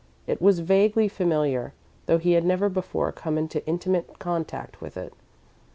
It 0.25 0.41
was 0.41 0.61
vaguely 0.61 1.07
familiar, 1.07 1.73
though 2.07 2.17
he 2.17 2.31
had 2.31 2.43
never 2.43 2.69
before 2.69 3.11
come 3.11 3.37
into 3.37 3.63
intimate 3.67 4.17
contact 4.17 4.81
with 4.81 4.97
it. 4.97 5.13